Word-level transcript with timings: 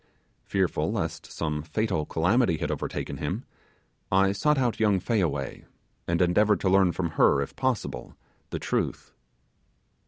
Fearful 0.45 0.91
lest 0.91 1.31
some 1.31 1.61
fatal 1.61 2.07
calamity 2.07 2.57
had 2.57 2.71
overtaken 2.71 3.17
him, 3.17 3.45
I 4.11 4.31
sought 4.31 4.57
out 4.57 4.79
young 4.79 4.99
Fayaway, 4.99 5.65
and 6.07 6.23
endeavoured 6.23 6.59
to 6.61 6.69
learn 6.69 6.91
from 6.91 7.09
her, 7.21 7.39
if 7.39 7.55
possible, 7.55 8.15
the 8.49 8.57
truth. 8.57 9.13